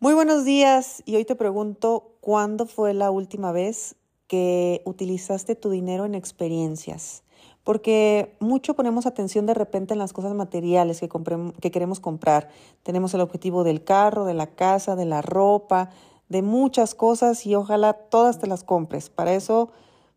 Muy 0.00 0.14
buenos 0.14 0.44
días 0.44 1.02
y 1.06 1.16
hoy 1.16 1.24
te 1.24 1.34
pregunto, 1.34 2.12
¿cuándo 2.20 2.66
fue 2.66 2.94
la 2.94 3.10
última 3.10 3.50
vez 3.50 3.96
que 4.28 4.80
utilizaste 4.84 5.56
tu 5.56 5.70
dinero 5.70 6.04
en 6.04 6.14
experiencias? 6.14 7.24
Porque 7.64 8.36
mucho 8.38 8.74
ponemos 8.74 9.06
atención 9.06 9.44
de 9.44 9.54
repente 9.54 9.94
en 9.94 9.98
las 9.98 10.12
cosas 10.12 10.34
materiales 10.34 11.00
que, 11.00 11.08
que 11.60 11.70
queremos 11.72 11.98
comprar. 11.98 12.48
Tenemos 12.84 13.12
el 13.14 13.22
objetivo 13.22 13.64
del 13.64 13.82
carro, 13.82 14.24
de 14.24 14.34
la 14.34 14.46
casa, 14.46 14.94
de 14.94 15.04
la 15.04 15.20
ropa, 15.20 15.90
de 16.28 16.42
muchas 16.42 16.94
cosas 16.94 17.44
y 17.44 17.56
ojalá 17.56 17.92
todas 17.92 18.38
te 18.38 18.46
las 18.46 18.62
compres. 18.62 19.10
Para 19.10 19.34
eso, 19.34 19.70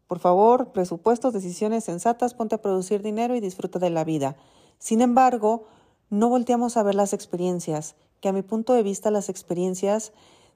por 0.05 0.19
favor, 0.19 0.73
presupuestos, 0.73 1.33
decisiones 1.33 1.85
sensatas, 1.85 2.35
ponte 2.35 2.53
a 2.53 2.61
producir 2.61 3.01
dinero 3.01 3.35
y 3.35 3.39
disfruta 3.39 3.79
de 3.79 3.89
la 3.89 4.03
vida. 4.03 4.35
Sin 4.77 5.01
embargo, 5.01 5.63
no 6.11 6.29
volteamos 6.29 6.77
a 6.77 6.83
ver 6.83 6.93
las 6.93 7.13
experiencias 7.13 7.95
que 8.21 8.29
a 8.29 8.33
mi 8.33 8.43
punto 8.43 8.73
de 8.73 8.83
vista 8.83 9.11
las 9.11 9.29
experiencias 9.29 10.13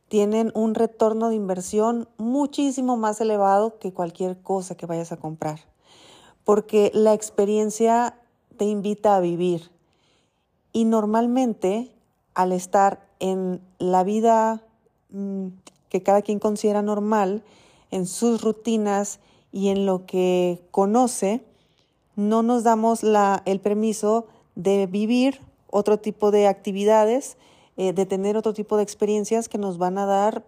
tienen 0.08 0.52
un 0.54 0.76
retorno 0.76 1.30
de 1.30 1.36
inversión 1.36 2.08
muchísimo 2.18 2.96
más 2.96 3.20
elevado 3.20 3.80
que 3.80 3.92
cualquier 3.92 4.38
cosa 4.38 4.76
que 4.76 4.86
vayas 4.86 5.12
a 5.12 5.18
comprar. 5.18 5.62
Porque 6.44 6.92
la 6.94 7.14
experiencia 7.14 8.20
te 8.58 8.66
invita 8.66 9.16
a 9.16 9.20
vivir. 9.20 9.72
Y 10.72 10.86
normalmente, 10.86 11.92
al 12.36 12.52
estar 12.52 13.08
en 13.20 13.62
la 13.80 14.04
vida 14.04 14.64
mm, 15.10 15.48
que 15.90 16.04
cada 16.04 16.22
quien 16.22 16.40
considera 16.40 16.84
normal, 16.84 17.44
en 17.90 18.06
sus 18.06 18.42
rutinas 18.42 19.20
y 19.52 19.70
en 19.70 19.86
lo 19.86 20.06
que 20.06 20.62
conoce, 20.70 21.44
no 22.16 22.44
nos 22.44 22.64
damos 22.64 23.02
el 23.46 23.60
permiso 23.60 24.28
de 24.56 24.86
vivir 24.86 25.42
otro 25.70 26.00
tipo 26.00 26.32
de 26.32 26.48
actividades 26.48 27.38
eh, 27.78 27.94
de 27.94 28.06
tener 28.06 28.38
otro 28.38 28.54
tipo 28.54 28.78
de 28.78 28.84
experiencias 28.84 29.50
que 29.50 29.58
nos 29.58 29.78
van 29.78 29.98
a 29.98 30.06
dar, 30.06 30.46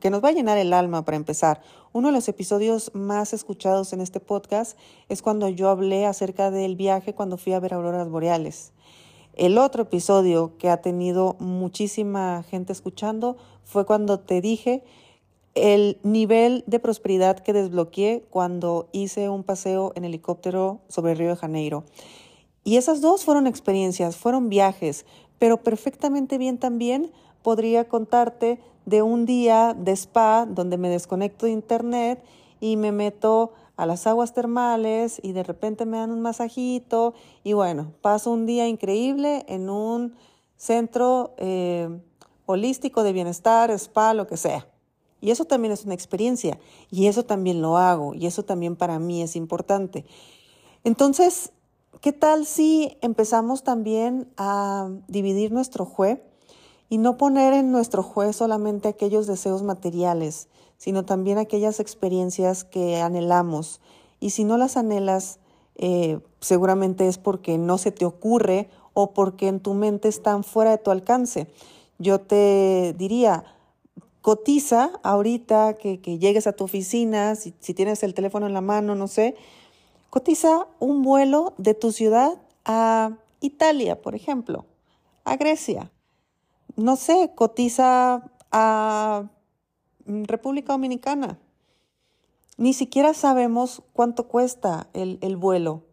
que 0.00 0.10
nos 0.10 0.24
va 0.24 0.30
a 0.30 0.32
llenar 0.32 0.56
el 0.56 0.72
alma 0.72 1.04
para 1.04 1.16
empezar. 1.16 1.60
Uno 1.92 2.08
de 2.08 2.14
los 2.14 2.28
episodios 2.28 2.90
más 2.94 3.32
escuchados 3.32 3.92
en 3.92 4.00
este 4.00 4.20
podcast 4.20 4.78
es 5.08 5.20
cuando 5.20 5.48
yo 5.48 5.68
hablé 5.68 6.06
acerca 6.06 6.50
del 6.50 6.76
viaje 6.76 7.14
cuando 7.14 7.36
fui 7.36 7.52
a 7.52 7.60
ver 7.60 7.74
auroras 7.74 8.08
boreales. 8.08 8.72
El 9.34 9.58
otro 9.58 9.82
episodio 9.82 10.56
que 10.58 10.70
ha 10.70 10.80
tenido 10.80 11.36
muchísima 11.38 12.42
gente 12.44 12.72
escuchando 12.72 13.36
fue 13.64 13.86
cuando 13.86 14.20
te 14.20 14.40
dije 14.40 14.82
el 15.54 15.98
nivel 16.02 16.64
de 16.66 16.78
prosperidad 16.78 17.38
que 17.38 17.52
desbloqueé 17.52 18.24
cuando 18.30 18.88
hice 18.92 19.28
un 19.28 19.42
paseo 19.42 19.92
en 19.96 20.04
helicóptero 20.04 20.80
sobre 20.88 21.12
el 21.12 21.18
Río 21.18 21.30
de 21.30 21.36
Janeiro. 21.36 21.84
Y 22.62 22.76
esas 22.76 23.00
dos 23.00 23.24
fueron 23.24 23.46
experiencias, 23.46 24.16
fueron 24.16 24.48
viajes, 24.48 25.06
pero 25.40 25.62
perfectamente 25.62 26.36
bien 26.38 26.58
también 26.58 27.10
podría 27.42 27.88
contarte 27.88 28.60
de 28.84 29.00
un 29.00 29.24
día 29.24 29.74
de 29.74 29.92
spa 29.92 30.46
donde 30.46 30.76
me 30.76 30.90
desconecto 30.90 31.46
de 31.46 31.52
internet 31.52 32.22
y 32.60 32.76
me 32.76 32.92
meto 32.92 33.54
a 33.76 33.86
las 33.86 34.06
aguas 34.06 34.34
termales 34.34 35.18
y 35.22 35.32
de 35.32 35.42
repente 35.42 35.86
me 35.86 35.96
dan 35.96 36.10
un 36.10 36.20
masajito 36.20 37.14
y 37.42 37.54
bueno, 37.54 37.94
paso 38.02 38.30
un 38.30 38.44
día 38.44 38.68
increíble 38.68 39.46
en 39.48 39.70
un 39.70 40.14
centro 40.56 41.32
eh, 41.38 41.88
holístico 42.44 43.02
de 43.02 43.14
bienestar, 43.14 43.70
spa, 43.70 44.12
lo 44.12 44.26
que 44.26 44.36
sea. 44.36 44.68
Y 45.22 45.30
eso 45.30 45.46
también 45.46 45.72
es 45.72 45.86
una 45.86 45.94
experiencia 45.94 46.58
y 46.90 47.06
eso 47.06 47.24
también 47.24 47.62
lo 47.62 47.78
hago 47.78 48.14
y 48.14 48.26
eso 48.26 48.42
también 48.42 48.76
para 48.76 48.98
mí 48.98 49.22
es 49.22 49.36
importante. 49.36 50.04
Entonces, 50.84 51.52
¿Qué 52.00 52.12
tal 52.12 52.46
si 52.46 52.96
empezamos 53.02 53.62
también 53.62 54.26
a 54.38 54.88
dividir 55.06 55.52
nuestro 55.52 55.84
juez 55.84 56.18
y 56.88 56.96
no 56.96 57.18
poner 57.18 57.52
en 57.52 57.72
nuestro 57.72 58.02
juez 58.02 58.36
solamente 58.36 58.88
aquellos 58.88 59.26
deseos 59.26 59.62
materiales, 59.62 60.48
sino 60.78 61.04
también 61.04 61.36
aquellas 61.36 61.78
experiencias 61.78 62.64
que 62.64 63.02
anhelamos? 63.02 63.82
Y 64.18 64.30
si 64.30 64.44
no 64.44 64.56
las 64.56 64.78
anhelas, 64.78 65.40
eh, 65.76 66.20
seguramente 66.40 67.06
es 67.06 67.18
porque 67.18 67.58
no 67.58 67.76
se 67.76 67.92
te 67.92 68.06
ocurre 68.06 68.70
o 68.94 69.12
porque 69.12 69.48
en 69.48 69.60
tu 69.60 69.74
mente 69.74 70.08
están 70.08 70.42
fuera 70.42 70.70
de 70.70 70.78
tu 70.78 70.90
alcance. 70.90 71.48
Yo 71.98 72.18
te 72.18 72.94
diría, 72.96 73.44
cotiza 74.22 74.92
ahorita 75.02 75.74
que, 75.74 75.98
llegues 76.18 76.46
a 76.46 76.52
tu 76.52 76.64
oficina, 76.64 77.34
si 77.34 77.74
tienes 77.74 78.02
el 78.04 78.14
teléfono 78.14 78.46
en 78.46 78.54
la 78.54 78.62
mano, 78.62 78.94
no 78.94 79.06
sé, 79.06 79.36
Cotiza 80.10 80.66
un 80.80 81.02
vuelo 81.02 81.54
de 81.56 81.74
tu 81.74 81.92
ciudad 81.92 82.40
a 82.64 83.12
Italia, 83.40 84.02
por 84.02 84.16
ejemplo, 84.16 84.66
a 85.24 85.36
Grecia. 85.36 85.92
No 86.76 86.96
sé, 86.96 87.30
cotiza 87.36 88.30
a 88.50 89.30
República 90.04 90.72
Dominicana. 90.72 91.38
Ni 92.56 92.72
siquiera 92.72 93.14
sabemos 93.14 93.82
cuánto 93.92 94.26
cuesta 94.26 94.88
el, 94.94 95.18
el 95.22 95.36
vuelo. 95.36 95.84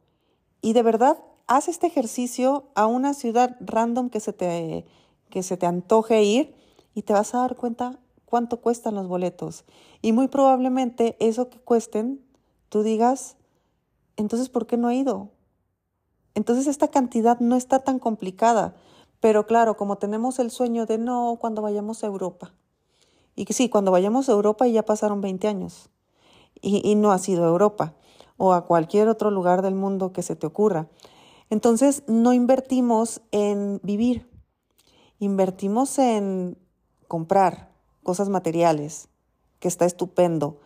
Y 0.61 0.73
de 0.73 0.81
verdad, 0.81 1.19
haz 1.45 1.67
este 1.67 1.85
ejercicio 1.87 2.65
a 2.73 2.87
una 2.87 3.13
ciudad 3.13 3.55
random 3.59 4.09
que 4.09 4.19
se 4.19 4.33
te, 4.33 4.85
que 5.29 5.43
se 5.43 5.57
te 5.57 5.65
antoje 5.65 6.23
ir 6.23 6.55
y 6.95 7.03
te 7.03 7.13
vas 7.13 7.35
a 7.35 7.39
dar 7.39 7.55
cuenta 7.55 7.99
cuánto 8.25 8.61
cuestan 8.61 8.95
los 8.95 9.07
boletos. 9.07 9.63
Y 10.01 10.11
muy 10.11 10.27
probablemente 10.27 11.15
eso 11.19 11.49
que 11.49 11.59
cuesten, 11.59 12.19
tú 12.69 12.83
digas, 12.83 13.37
entonces, 14.17 14.49
¿por 14.49 14.67
qué 14.67 14.77
no 14.77 14.89
he 14.89 14.95
ido? 14.95 15.29
Entonces, 16.35 16.67
esta 16.67 16.89
cantidad 16.89 17.39
no 17.39 17.55
está 17.55 17.79
tan 17.79 17.99
complicada. 17.99 18.75
Pero 19.19 19.47
claro, 19.47 19.77
como 19.77 19.97
tenemos 19.97 20.37
el 20.39 20.51
sueño 20.51 20.85
de 20.85 20.97
no 20.97 21.37
cuando 21.39 21.61
vayamos 21.61 22.03
a 22.03 22.07
Europa. 22.07 22.53
Y 23.35 23.45
que 23.45 23.53
sí, 23.53 23.69
cuando 23.69 23.91
vayamos 23.91 24.29
a 24.29 24.33
Europa 24.33 24.67
ya 24.67 24.83
pasaron 24.83 25.21
20 25.21 25.47
años. 25.47 25.89
Y, 26.61 26.87
y 26.87 26.95
no 26.95 27.11
ha 27.11 27.17
sido 27.19 27.45
Europa 27.45 27.95
o 28.37 28.53
a 28.53 28.65
cualquier 28.65 29.09
otro 29.09 29.31
lugar 29.31 29.61
del 29.61 29.75
mundo 29.75 30.13
que 30.13 30.21
se 30.21 30.35
te 30.35 30.45
ocurra. 30.45 30.87
Entonces, 31.49 32.03
no 32.07 32.33
invertimos 32.33 33.21
en 33.31 33.79
vivir. 33.83 34.29
Invertimos 35.19 35.97
en 35.97 36.57
comprar 37.07 37.71
cosas 38.03 38.29
materiales, 38.29 39.09
que 39.59 39.67
está 39.67 39.85
estupendo, 39.85 40.59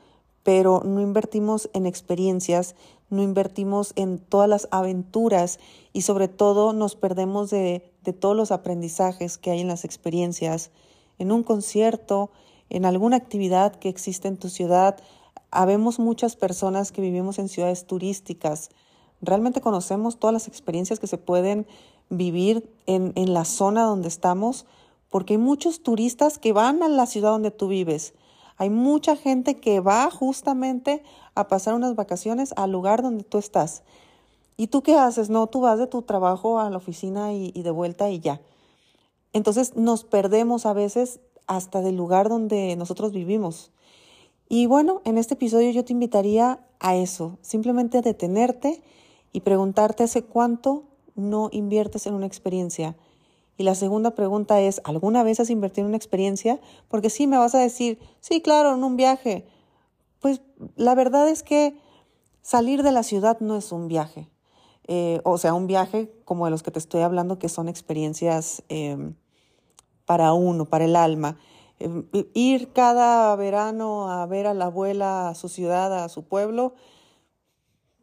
pero 0.43 0.81
no 0.83 1.01
invertimos 1.01 1.69
en 1.73 1.85
experiencias, 1.85 2.75
no 3.09 3.21
invertimos 3.21 3.93
en 3.95 4.17
todas 4.17 4.49
las 4.49 4.67
aventuras 4.71 5.59
y 5.93 6.01
sobre 6.01 6.27
todo 6.27 6.73
nos 6.73 6.95
perdemos 6.95 7.49
de, 7.49 7.83
todos 8.19 8.35
los 8.35 8.51
aprendizajes 8.51 9.37
que 9.37 9.51
hay 9.51 9.61
en 9.61 9.67
las 9.67 9.85
experiencias, 9.85 10.71
en 11.19 11.31
un 11.31 11.43
concierto, 11.43 12.31
en 12.69 12.85
alguna 12.85 13.17
actividad 13.17 13.75
que 13.75 13.89
existe 13.89 14.27
en 14.27 14.37
tu 14.37 14.49
ciudad. 14.49 14.97
Habemos 15.51 15.99
muchas 15.99 16.35
personas 16.35 16.91
que 16.91 17.01
vivimos 17.01 17.37
en 17.37 17.49
ciudades 17.49 17.85
turísticas. 17.85 18.69
Realmente 19.21 19.61
conocemos 19.61 20.17
todas 20.17 20.33
las 20.33 20.47
experiencias 20.47 20.99
que 20.99 21.07
se 21.07 21.17
pueden 21.17 21.67
vivir 22.09 22.73
en, 22.87 23.11
en 23.15 23.33
la 23.33 23.45
zona 23.45 23.83
donde 23.83 24.07
estamos, 24.07 24.65
porque 25.09 25.33
hay 25.33 25.37
muchos 25.37 25.83
turistas 25.83 26.39
que 26.39 26.53
van 26.53 26.81
a 26.81 26.87
la 26.87 27.05
ciudad 27.05 27.31
donde 27.31 27.51
tú 27.51 27.67
vives 27.67 28.13
hay 28.61 28.69
mucha 28.69 29.15
gente 29.15 29.59
que 29.59 29.79
va 29.79 30.11
justamente 30.11 31.01
a 31.33 31.47
pasar 31.47 31.73
unas 31.73 31.95
vacaciones 31.95 32.53
al 32.57 32.71
lugar 32.71 33.01
donde 33.01 33.23
tú 33.23 33.39
estás. 33.39 33.81
¿Y 34.55 34.67
tú 34.67 34.83
qué 34.83 34.93
haces? 34.93 35.31
No, 35.31 35.47
tú 35.47 35.61
vas 35.61 35.79
de 35.79 35.87
tu 35.87 36.03
trabajo 36.03 36.59
a 36.59 36.69
la 36.69 36.77
oficina 36.77 37.33
y, 37.33 37.51
de 37.53 37.71
vuelta 37.71 38.11
y 38.11 38.19
ya. 38.19 38.39
Entonces 39.33 39.75
nos 39.75 40.03
perdemos 40.03 40.67
a 40.67 40.73
veces 40.73 41.21
hasta 41.47 41.81
del 41.81 41.97
lugar 41.97 42.29
donde 42.29 42.75
nosotros 42.75 43.13
vivimos. 43.13 43.71
Y 44.47 44.67
bueno, 44.67 45.01
en 45.05 45.17
este 45.17 45.33
episodio 45.33 45.71
yo 45.71 45.83
te 45.83 45.93
invitaría 45.93 46.59
a 46.79 46.95
eso, 46.95 47.39
simplemente 47.41 47.97
a 47.97 48.01
detenerte 48.01 48.83
y 49.33 49.39
preguntarte 49.39 50.03
hace 50.03 50.21
cuánto 50.21 50.83
no 51.15 51.49
inviertes 51.51 52.05
en 52.05 52.13
una 52.13 52.27
experiencia 52.27 52.95
y 53.61 53.63
la 53.63 53.75
segunda 53.75 54.15
pregunta 54.15 54.59
es, 54.59 54.81
¿alguna 54.85 55.21
vez 55.21 55.39
has 55.39 55.51
invertido 55.51 55.85
en 55.85 55.89
una 55.89 55.97
experiencia? 55.97 56.59
Porque 56.87 57.11
sí, 57.11 57.27
me 57.27 57.37
vas 57.37 57.53
a 57.53 57.59
decir, 57.59 57.99
sí, 58.19 58.41
claro, 58.41 58.73
en 58.73 58.83
un 58.83 58.97
viaje. 58.97 59.45
Pues 60.19 60.41
la 60.75 60.95
verdad 60.95 61.29
es 61.29 61.43
que 61.43 61.75
salir 62.41 62.81
de 62.81 62.91
la 62.91 63.03
ciudad 63.03 63.39
no 63.39 63.55
es 63.55 63.71
un 63.71 63.87
viaje. 63.87 64.27
Eh, 64.87 65.21
o 65.25 65.37
sea, 65.37 65.53
un 65.53 65.67
viaje 65.67 66.11
como 66.25 66.45
de 66.45 66.51
los 66.51 66.63
que 66.63 66.71
te 66.71 66.79
estoy 66.79 67.01
hablando, 67.01 67.37
que 67.37 67.49
son 67.49 67.69
experiencias 67.69 68.63
em, 68.67 69.13
para 70.05 70.33
uno, 70.33 70.65
para 70.65 70.85
el 70.85 70.95
alma. 70.95 71.37
Em, 71.77 72.07
ir 72.33 72.73
cada 72.73 73.35
verano 73.35 74.09
a 74.09 74.25
ver 74.25 74.47
a 74.47 74.55
la 74.55 74.65
abuela, 74.65 75.29
a 75.29 75.35
su 75.35 75.49
ciudad, 75.49 76.03
a 76.03 76.09
su 76.09 76.23
pueblo, 76.23 76.73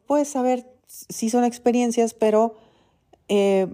pues 0.07 0.37
a 0.37 0.41
ver, 0.41 0.73
sí 0.87 1.29
son 1.29 1.43
experiencias, 1.43 2.13
pero 2.13 2.55
eh, 3.27 3.67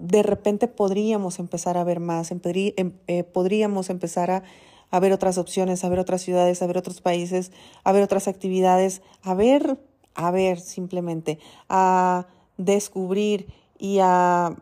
de 0.00 0.22
repente 0.22 0.68
podríamos 0.68 1.38
empezar 1.38 1.76
a 1.76 1.84
ver 1.84 2.00
más, 2.00 2.30
em, 2.30 2.92
eh, 3.06 3.24
podríamos 3.24 3.90
empezar 3.90 4.30
a, 4.30 4.42
a, 4.90 5.00
ver 5.00 5.12
otras 5.12 5.38
opciones, 5.38 5.84
a 5.84 5.88
ver 5.88 5.98
otras 5.98 6.22
ciudades, 6.22 6.62
a 6.62 6.66
ver 6.66 6.78
otros 6.78 7.00
países, 7.00 7.52
a 7.84 7.92
ver 7.92 8.02
otras 8.02 8.28
actividades, 8.28 9.02
a 9.22 9.34
ver, 9.34 9.78
a 10.14 10.30
ver 10.30 10.58
simplemente, 10.58 11.38
a 11.68 12.26
descubrir 12.56 13.52
y 13.78 13.98
a 14.00 14.56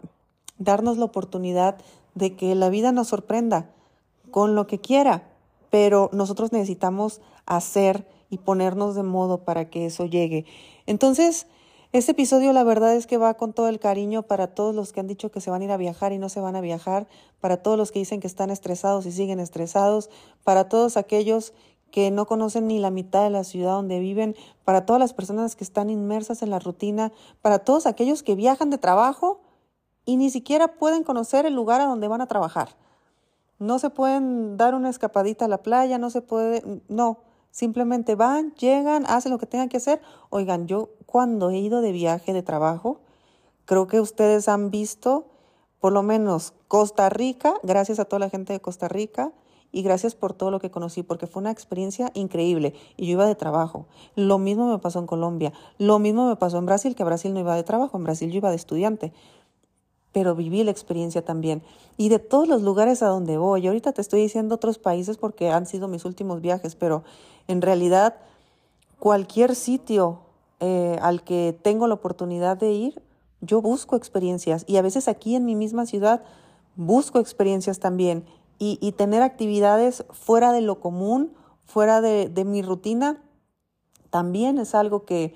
darnos 0.59 0.99
la 0.99 1.05
oportunidad 1.05 1.79
de 2.15 2.37
que 2.37 2.55
la 2.55 2.69
vida 2.69 2.93
nos 2.93 3.09
sorprenda 3.09 3.71
con 4.31 4.55
lo 4.55 4.67
que 4.67 4.81
quiera, 4.81 5.29
pero 5.71 6.11
nosotros 6.13 6.53
necesitamos 6.53 7.21
hacer 7.47 8.07
y 8.31 8.39
ponernos 8.39 8.95
de 8.95 9.03
modo 9.03 9.45
para 9.45 9.71
que 9.71 9.87
eso 9.87 10.05
llegue. 10.05 10.45
Entonces, 10.87 11.47
este 11.93 12.13
episodio 12.13 12.53
la 12.53 12.65
verdad 12.65 12.95
es 12.95 13.07
que 13.07 13.17
va 13.17 13.35
con 13.35 13.55
todo 13.55 13.69
el 13.69 13.81
cariño 13.81 14.23
para 14.23 14.49
todos 14.49 14.75
los 14.75 14.93
que 14.93 15.01
han 15.01 15.07
dicho 15.07 15.31
que 15.31 15.41
se 15.41 15.51
van 15.51 15.63
a 15.63 15.65
ir 15.65 15.71
a 15.71 15.79
viajar 15.79 16.13
y 16.13 16.19
no 16.19 16.29
se 16.29 16.41
van 16.41 16.55
a 16.55 16.61
viajar, 16.61 17.07
para 17.41 17.63
todos 17.63 17.79
los 17.79 17.93
que 17.93 17.99
dicen 18.01 18.21
que 18.21 18.27
están 18.27 18.51
estresados 18.51 19.07
y 19.07 19.13
siguen 19.13 19.41
estresados, 19.41 20.11
para 20.45 20.69
todos 20.69 20.99
aquellos 20.99 21.55
que 21.91 22.11
no 22.11 22.27
conocen 22.27 22.67
ni 22.67 22.79
la 22.79 22.91
mitad 22.91 23.25
de 23.25 23.31
la 23.31 23.45
ciudad 23.45 23.73
donde 23.73 24.01
viven, 24.01 24.37
para 24.65 24.85
todas 24.85 25.01
las 25.01 25.15
personas 25.15 25.57
que 25.57 25.65
están 25.65 25.89
inmersas 25.89 26.43
en 26.43 26.51
la 26.51 26.59
rutina, 26.59 27.13
para 27.41 27.61
todos 27.61 27.87
aquellos 27.87 28.23
que 28.23 28.35
viajan 28.35 28.69
de 28.69 28.77
trabajo 28.77 29.41
y 30.05 30.17
ni 30.17 30.29
siquiera 30.29 30.75
pueden 30.75 31.05
conocer 31.05 31.47
el 31.47 31.55
lugar 31.55 31.81
a 31.81 31.87
donde 31.87 32.09
van 32.09 32.21
a 32.21 32.27
trabajar. 32.27 32.77
No 33.59 33.79
se 33.79 33.89
pueden 33.89 34.57
dar 34.59 34.75
una 34.75 34.91
escapadita 34.91 35.47
a 35.47 35.49
la 35.49 35.63
playa, 35.63 35.99
no 35.99 36.11
se 36.11 36.21
puede, 36.21 36.63
no, 36.89 37.21
Simplemente 37.51 38.15
van, 38.15 38.55
llegan, 38.55 39.05
hacen 39.07 39.33
lo 39.33 39.39
que 39.39 39.47
tengan 39.47 39.69
que 39.69 39.79
hacer. 39.79 40.01
Oigan, 40.31 40.67
yo 40.67 40.91
cuando 41.07 41.51
he 41.51 41.59
ido 41.59 41.81
de 41.81 41.93
viaje 41.93 42.33
de 42.33 42.43
trabajo, 42.43 43.01
creo 43.65 43.87
que 43.87 44.01
ustedes 44.01 44.49
han 44.49 44.71
visto 44.71 45.27
por 45.81 45.93
lo 45.93 46.03
menos 46.03 46.55
Costa 46.67 47.09
Rica, 47.09 47.55
gracias 47.63 47.99
a 47.99 48.05
toda 48.05 48.21
la 48.21 48.31
gente 48.31 48.53
de 48.53 48.61
Costa 48.61 48.89
Rica 48.89 49.33
y 49.71 49.83
gracias 49.83 50.15
por 50.15 50.33
todo 50.33 50.51
lo 50.51 50.61
que 50.61 50.71
conocí, 50.71 51.03
porque 51.03 51.27
fue 51.27 51.41
una 51.41 51.51
experiencia 51.51 52.11
increíble 52.15 52.75
y 52.97 53.07
yo 53.07 53.13
iba 53.13 53.27
de 53.27 53.35
trabajo. 53.35 53.87
Lo 54.17 54.39
mismo 54.39 54.71
me 54.71 54.79
pasó 54.79 54.99
en 54.99 55.07
Colombia, 55.07 55.53
lo 55.79 55.99
mismo 55.99 56.29
me 56.29 56.37
pasó 56.37 56.59
en 56.59 56.67
Brasil, 56.67 56.95
que 56.95 57.05
Brasil 57.05 57.33
no 57.35 57.41
iba 57.41 57.55
de 57.55 57.63
trabajo, 57.63 57.97
en 57.97 58.05
Brasil 58.05 58.31
yo 58.31 58.39
iba 58.39 58.51
de 58.51 58.57
estudiante 58.57 59.13
pero 60.13 60.35
viví 60.35 60.65
la 60.65 60.71
experiencia 60.71 61.25
también. 61.25 61.63
Y 61.97 62.09
de 62.09 62.19
todos 62.19 62.49
los 62.49 62.63
lugares 62.63 63.03
a 63.03 63.09
donde 63.09 63.39
voy, 63.39 63.67
ahorita 63.67 63.93
te 63.93 64.01
estoy 64.01 64.21
diciendo 64.23 64.55
otros 64.55 64.79
países 64.79 65.17
porque 65.17 65.51
han 65.51 65.67
sido 65.67 65.89
mis 65.89 66.05
últimos 66.05 66.41
viajes, 66.41 66.75
pero 66.75 67.05
en 67.47 67.63
realidad 67.63 68.17
cualquier 68.99 69.55
sitio 69.55 70.21
eh, 70.61 70.99
al 71.03 71.23
que 71.23 71.59
tengo 71.63 71.87
la 71.87 71.95
oportunidad 71.95 72.57
de 72.57 72.73
ir, 72.73 73.03
yo 73.41 73.63
busco 73.63 73.97
experiencias. 73.97 74.65
Y 74.67 74.77
a 74.77 74.83
veces 74.83 75.09
aquí 75.09 75.37
en 75.37 75.45
mi 75.45 75.55
misma 75.55 75.87
ciudad 75.87 76.23
busco 76.75 77.21
experiencias 77.21 77.79
también. 77.79 78.25
Y, 78.61 78.91
tener 78.97 79.23
actividades 79.23 80.05
fuera 80.11 80.51
de 80.51 80.63
lo 80.63 80.81
común, 80.81 81.33
fuera 81.65 82.01
de, 82.01 82.29
de 82.29 82.45
mi 82.45 82.61
rutina, 82.61 83.23
también 84.11 84.59
es 84.59 84.75
algo 84.75 85.05
que, 85.05 85.33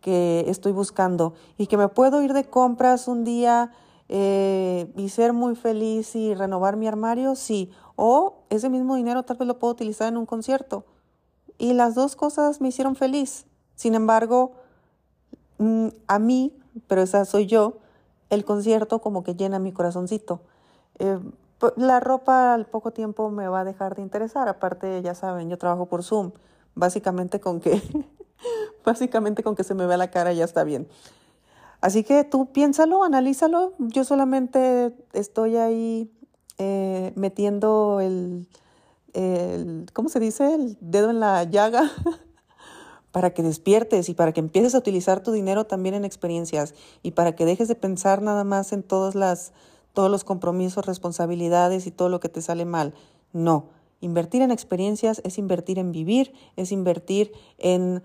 que 0.00 0.44
estoy 0.48 0.72
buscando. 0.72 1.34
Y 1.58 1.68
que 1.68 1.76
me 1.76 1.86
puedo 1.86 2.22
ir 2.22 2.32
de 2.32 2.50
compras 2.50 3.06
un 3.06 3.22
día 3.22 3.70
eh, 4.08 4.92
y 4.96 5.08
ser 5.08 5.32
muy 5.32 5.56
feliz 5.56 6.14
y 6.14 6.34
renovar 6.34 6.76
mi 6.76 6.86
armario, 6.86 7.34
sí. 7.34 7.72
O 7.96 8.44
ese 8.50 8.68
mismo 8.68 8.96
dinero 8.96 9.24
tal 9.24 9.36
vez 9.36 9.48
lo 9.48 9.58
puedo 9.58 9.72
utilizar 9.72 10.08
en 10.08 10.16
un 10.16 10.26
concierto. 10.26 10.84
Y 11.58 11.72
las 11.72 11.94
dos 11.94 12.16
cosas 12.16 12.60
me 12.60 12.68
hicieron 12.68 12.96
feliz. 12.96 13.46
Sin 13.74 13.94
embargo, 13.94 14.52
mm, 15.58 15.88
a 16.06 16.18
mí, 16.18 16.56
pero 16.86 17.02
esa 17.02 17.24
soy 17.24 17.46
yo, 17.46 17.78
el 18.30 18.44
concierto 18.44 19.00
como 19.00 19.22
que 19.22 19.34
llena 19.34 19.58
mi 19.58 19.72
corazoncito. 19.72 20.40
Eh, 20.98 21.18
la 21.76 22.00
ropa 22.00 22.54
al 22.54 22.66
poco 22.66 22.92
tiempo 22.92 23.30
me 23.30 23.48
va 23.48 23.60
a 23.60 23.64
dejar 23.64 23.96
de 23.96 24.02
interesar. 24.02 24.48
Aparte, 24.48 25.02
ya 25.02 25.14
saben, 25.14 25.48
yo 25.48 25.58
trabajo 25.58 25.86
por 25.86 26.02
Zoom. 26.02 26.32
Básicamente 26.74 27.40
con 27.40 27.60
que, 27.60 27.80
básicamente 28.84 29.42
con 29.42 29.56
que 29.56 29.64
se 29.64 29.74
me 29.74 29.86
vea 29.86 29.96
la 29.96 30.10
cara 30.10 30.32
ya 30.32 30.44
está 30.44 30.64
bien. 30.64 30.86
Así 31.80 32.04
que 32.04 32.24
tú 32.24 32.52
piénsalo, 32.52 33.04
analízalo. 33.04 33.74
Yo 33.78 34.04
solamente 34.04 34.94
estoy 35.12 35.56
ahí 35.56 36.10
eh, 36.58 37.12
metiendo 37.16 38.00
el, 38.00 38.48
el, 39.12 39.86
¿cómo 39.92 40.08
se 40.08 40.20
dice? 40.20 40.54
El 40.54 40.76
dedo 40.80 41.10
en 41.10 41.20
la 41.20 41.44
llaga 41.44 41.90
para 43.12 43.30
que 43.30 43.42
despiertes 43.42 44.08
y 44.08 44.14
para 44.14 44.32
que 44.32 44.40
empieces 44.40 44.74
a 44.74 44.78
utilizar 44.78 45.22
tu 45.22 45.32
dinero 45.32 45.64
también 45.64 45.94
en 45.94 46.04
experiencias 46.04 46.74
y 47.02 47.12
para 47.12 47.34
que 47.34 47.46
dejes 47.46 47.68
de 47.68 47.74
pensar 47.74 48.20
nada 48.20 48.44
más 48.44 48.72
en 48.72 48.82
todas 48.82 49.14
las, 49.14 49.52
todos 49.94 50.10
los 50.10 50.24
compromisos, 50.24 50.84
responsabilidades 50.84 51.86
y 51.86 51.90
todo 51.90 52.08
lo 52.08 52.20
que 52.20 52.28
te 52.28 52.42
sale 52.42 52.64
mal. 52.64 52.94
No, 53.32 53.70
invertir 54.00 54.42
en 54.42 54.50
experiencias 54.50 55.22
es 55.24 55.38
invertir 55.38 55.78
en 55.78 55.92
vivir, 55.92 56.34
es 56.56 56.72
invertir 56.72 57.32
en 57.56 58.02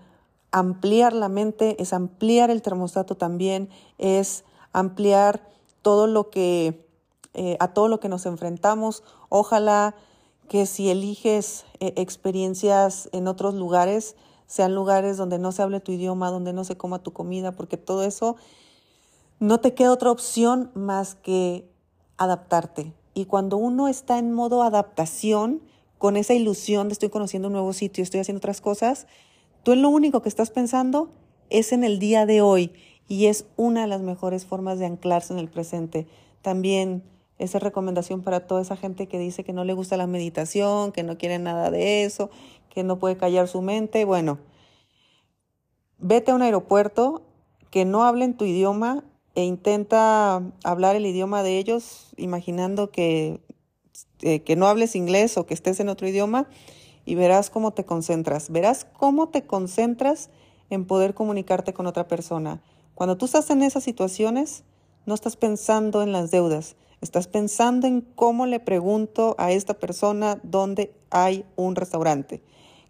ampliar 0.52 1.12
la 1.12 1.28
mente, 1.28 1.82
es 1.82 1.92
ampliar 1.92 2.50
el 2.50 2.62
termostato 2.62 3.16
también, 3.16 3.68
es 3.98 4.44
ampliar 4.72 5.48
todo 5.82 6.06
lo 6.06 6.30
que, 6.30 6.86
eh, 7.34 7.56
a 7.58 7.68
todo 7.68 7.88
lo 7.88 7.98
que 7.98 8.08
nos 8.08 8.26
enfrentamos. 8.26 9.02
Ojalá 9.28 9.94
que 10.48 10.66
si 10.66 10.90
eliges 10.90 11.64
eh, 11.80 11.94
experiencias 11.96 13.08
en 13.12 13.26
otros 13.26 13.54
lugares, 13.54 14.16
sean 14.46 14.74
lugares 14.74 15.16
donde 15.16 15.38
no 15.38 15.50
se 15.50 15.62
hable 15.62 15.80
tu 15.80 15.92
idioma, 15.92 16.30
donde 16.30 16.52
no 16.52 16.64
se 16.64 16.76
coma 16.76 17.02
tu 17.02 17.12
comida, 17.12 17.52
porque 17.52 17.78
todo 17.78 18.04
eso 18.04 18.36
no 19.40 19.58
te 19.60 19.74
queda 19.74 19.92
otra 19.92 20.10
opción 20.10 20.70
más 20.74 21.14
que 21.14 21.68
adaptarte. 22.18 22.92
Y 23.14 23.24
cuando 23.24 23.56
uno 23.56 23.88
está 23.88 24.18
en 24.18 24.32
modo 24.32 24.62
adaptación, 24.62 25.62
con 25.98 26.16
esa 26.16 26.34
ilusión 26.34 26.88
de 26.88 26.94
estoy 26.94 27.10
conociendo 27.10 27.48
un 27.48 27.52
nuevo 27.52 27.72
sitio, 27.72 28.02
estoy 28.02 28.20
haciendo 28.20 28.38
otras 28.38 28.60
cosas, 28.60 29.06
Tú 29.62 29.76
lo 29.76 29.90
único 29.90 30.22
que 30.22 30.28
estás 30.28 30.50
pensando 30.50 31.10
es 31.48 31.72
en 31.72 31.84
el 31.84 31.98
día 31.98 32.26
de 32.26 32.40
hoy 32.40 32.72
y 33.06 33.26
es 33.26 33.46
una 33.56 33.82
de 33.82 33.86
las 33.86 34.00
mejores 34.00 34.44
formas 34.44 34.78
de 34.78 34.86
anclarse 34.86 35.32
en 35.32 35.38
el 35.38 35.48
presente. 35.48 36.06
También 36.40 37.04
esa 37.38 37.60
recomendación 37.60 38.22
para 38.22 38.46
toda 38.46 38.62
esa 38.62 38.76
gente 38.76 39.06
que 39.06 39.18
dice 39.18 39.44
que 39.44 39.52
no 39.52 39.64
le 39.64 39.72
gusta 39.72 39.96
la 39.96 40.08
meditación, 40.08 40.90
que 40.90 41.04
no 41.04 41.16
quiere 41.16 41.38
nada 41.38 41.70
de 41.70 42.04
eso, 42.04 42.30
que 42.70 42.82
no 42.82 42.98
puede 42.98 43.16
callar 43.16 43.46
su 43.46 43.62
mente. 43.62 44.04
Bueno, 44.04 44.38
vete 45.98 46.32
a 46.32 46.34
un 46.34 46.42
aeropuerto 46.42 47.22
que 47.70 47.84
no 47.84 48.02
hablen 48.02 48.36
tu 48.36 48.44
idioma 48.44 49.04
e 49.36 49.44
intenta 49.44 50.42
hablar 50.64 50.96
el 50.96 51.06
idioma 51.06 51.42
de 51.42 51.58
ellos, 51.58 52.12
imaginando 52.16 52.90
que, 52.90 53.40
eh, 54.22 54.40
que 54.40 54.56
no 54.56 54.66
hables 54.66 54.96
inglés 54.96 55.38
o 55.38 55.46
que 55.46 55.54
estés 55.54 55.78
en 55.78 55.88
otro 55.88 56.08
idioma 56.08 56.48
y 57.04 57.14
verás 57.14 57.50
cómo 57.50 57.72
te 57.72 57.84
concentras. 57.84 58.50
Verás 58.50 58.84
cómo 58.84 59.28
te 59.28 59.46
concentras 59.46 60.30
en 60.70 60.86
poder 60.86 61.14
comunicarte 61.14 61.72
con 61.72 61.86
otra 61.86 62.08
persona. 62.08 62.62
Cuando 62.94 63.16
tú 63.16 63.26
estás 63.26 63.50
en 63.50 63.62
esas 63.62 63.84
situaciones, 63.84 64.64
no 65.06 65.14
estás 65.14 65.36
pensando 65.36 66.02
en 66.02 66.12
las 66.12 66.30
deudas, 66.30 66.76
estás 67.00 67.26
pensando 67.26 67.86
en 67.86 68.00
cómo 68.00 68.46
le 68.46 68.60
pregunto 68.60 69.34
a 69.38 69.52
esta 69.52 69.74
persona 69.74 70.40
dónde 70.42 70.94
hay 71.10 71.44
un 71.56 71.74
restaurante, 71.74 72.42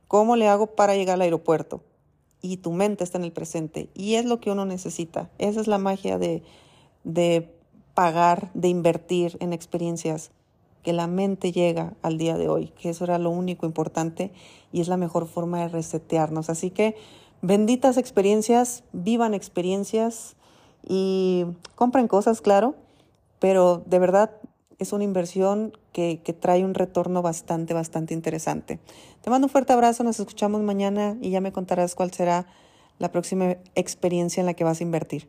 cómo 0.08 0.37
le 0.37 0.48
hago 0.48 0.75
para 0.75 0.94
llegar 0.94 1.14
al 1.14 1.22
aeropuerto. 1.22 1.82
Y 2.44 2.56
tu 2.56 2.72
mente 2.72 3.04
está 3.04 3.18
en 3.18 3.25
el 3.25 3.32
presente. 3.32 3.88
Y 3.94 4.16
es 4.16 4.25
lo 4.25 4.40
que 4.40 4.50
uno 4.50 4.66
necesita. 4.66 5.30
Esa 5.38 5.60
es 5.60 5.68
la 5.68 5.78
magia 5.78 6.18
de, 6.18 6.42
de 7.04 7.54
pagar, 7.94 8.50
de 8.52 8.66
invertir 8.66 9.37
en 9.38 9.52
experiencias 9.52 10.32
que 10.82 10.92
la 10.92 11.06
mente 11.06 11.52
llega 11.52 11.94
al 12.02 12.18
día 12.18 12.36
de 12.36 12.48
hoy, 12.48 12.68
que 12.80 12.90
eso 12.90 13.04
era 13.04 13.18
lo 13.18 13.30
único 13.30 13.66
importante 13.66 14.32
y 14.72 14.80
es 14.80 14.88
la 14.88 14.96
mejor 14.96 15.26
forma 15.26 15.60
de 15.60 15.68
resetearnos. 15.68 16.50
Así 16.50 16.70
que 16.70 16.96
benditas 17.40 17.96
experiencias, 17.96 18.84
vivan 18.92 19.34
experiencias 19.34 20.36
y 20.86 21.44
compren 21.74 22.08
cosas, 22.08 22.40
claro, 22.40 22.74
pero 23.38 23.82
de 23.86 23.98
verdad 23.98 24.30
es 24.78 24.92
una 24.92 25.04
inversión 25.04 25.76
que, 25.92 26.20
que, 26.24 26.32
trae 26.32 26.64
un 26.64 26.74
retorno 26.74 27.22
bastante, 27.22 27.74
bastante 27.74 28.14
interesante. 28.14 28.80
Te 29.20 29.30
mando 29.30 29.46
un 29.46 29.50
fuerte 29.50 29.72
abrazo, 29.72 30.02
nos 30.02 30.18
escuchamos 30.18 30.60
mañana 30.62 31.16
y 31.20 31.30
ya 31.30 31.40
me 31.40 31.52
contarás 31.52 31.94
cuál 31.94 32.12
será 32.12 32.46
la 32.98 33.12
próxima 33.12 33.56
experiencia 33.74 34.40
en 34.40 34.46
la 34.46 34.54
que 34.54 34.64
vas 34.64 34.80
a 34.80 34.84
invertir. 34.84 35.28